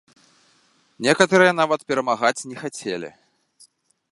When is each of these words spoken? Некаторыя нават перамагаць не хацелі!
Некаторыя 1.07 1.51
нават 1.61 1.79
перамагаць 1.91 2.45
не 2.53 2.57
хацелі! 2.63 3.09